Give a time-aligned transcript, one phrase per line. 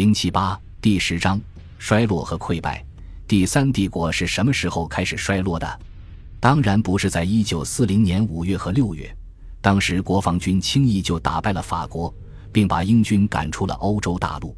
[0.00, 1.38] 零七八第十章
[1.78, 2.82] 衰落和溃败。
[3.28, 5.80] 第三帝国是什么时候开始衰落的？
[6.40, 9.14] 当然不是在一九四零年五月和六月，
[9.60, 12.10] 当时国防军轻易就打败了法国，
[12.50, 14.56] 并把英军赶出了欧洲大陆。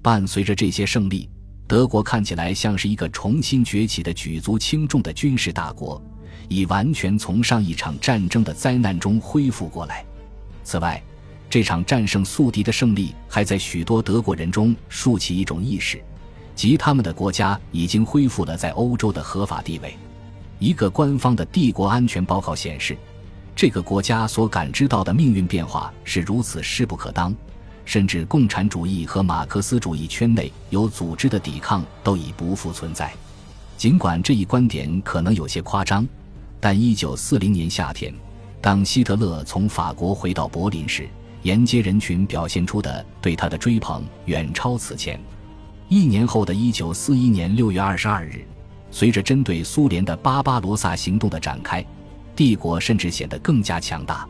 [0.00, 1.28] 伴随着这些胜利，
[1.66, 6.02] 德国看起来像是一个重新崛起的举足轻重的军事大国，
[6.48, 10.02] 已完全从上一场战争的灾难中恢复过来。
[10.64, 11.02] 此外，
[11.50, 16.02] 这场战胜宿敌的胜利，还在许多德国人中竖起一种意识，
[16.54, 19.96] 即他们的国家已经恢复了在欧洲的合法地位。
[20.58, 22.96] 一个官方的帝国安全报告显示，
[23.56, 27.34] 这个国家所感知到的命运变化是如此势不可当，
[27.86, 33.10] 甚至共产主义和马克思主义圈内有组织的抵抗都已不复存在。
[33.78, 36.06] 尽管这一观点可能有些夸张，
[36.60, 38.12] 但一九四零年夏天，
[38.60, 41.08] 当希特勒从法国回到柏林时，
[41.42, 45.20] 沿街人群表现出的对他的追捧远超此前。
[45.88, 48.44] 一年后的一九四一年六月二十二日，
[48.90, 51.84] 随着针对苏联的巴巴罗萨行动的展开，
[52.36, 54.28] 帝国甚至显得更加强大。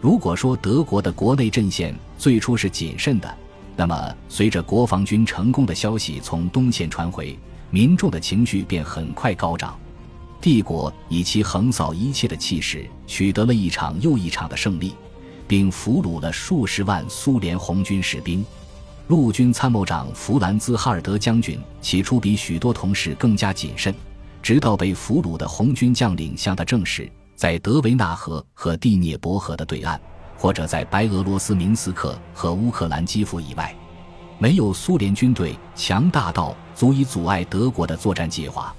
[0.00, 3.34] 如果说德国的国内阵线最初是谨慎的，
[3.76, 7.38] 那么随着国防军成功的消息从东线传回，
[7.70, 9.78] 民众的情绪便很快高涨。
[10.40, 14.94] 帝国以其横扫一切的气势，取得了一场又一场的胜利。
[15.50, 18.46] 并俘虏了数十万苏联红军士兵。
[19.08, 23.92] 陆军参谋长弗兰兹·哈尔德将军起初比许多同事更加谨慎，
[24.40, 30.00] 直到被俘虏的红军将领向他证实，在德维纳河和第聂伯河的对岸，
[30.36, 33.74] 或者在白俄罗斯明斯克和乌克兰基辅以外，
[34.38, 38.72] 没有苏联军队强大到足以阻碍德国的作战计划。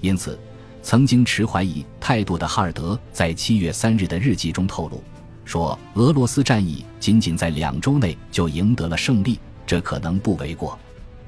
[0.00, 0.38] 因此，
[0.80, 5.02] 曾经持怀疑态度的哈尔德在七月三日的日记中透露。
[5.44, 10.78] 说俄罗斯战役仅仅在两周内就赢得了胜利，这可能不为过。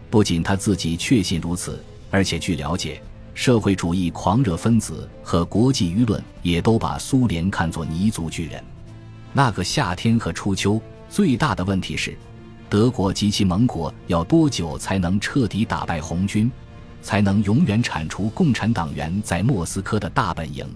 [0.09, 3.03] 不仅他自己确信如此，而且据了解，
[3.35, 8.63] 社会主义狂热分子和国际舆论也都把苏联看作泥足巨人。
[9.33, 10.81] 那个夏天和初秋，
[11.11, 12.17] 最大的问题是，
[12.71, 16.51] 德国及其盟国要多久才能彻底打败红军，
[17.03, 20.67] 才能永远铲除共产党员在莫斯科的大本营？